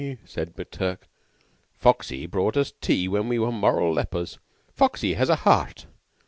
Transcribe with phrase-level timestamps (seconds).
[0.25, 1.01] said McTurk.
[1.75, 4.39] "Foxy brought us tea when we were moral lepers.
[4.73, 5.85] Foxy has a heart.